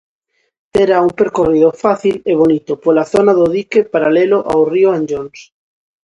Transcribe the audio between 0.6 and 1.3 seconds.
Terá un